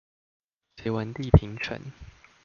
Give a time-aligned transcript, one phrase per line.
[0.77, 1.79] 隋文帝平陳